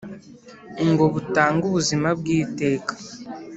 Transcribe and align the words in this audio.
Ngo 0.89 1.03
butange 1.13 1.63
ubuzima 1.69 2.07
bw 2.19 2.25
iteka 2.39 2.93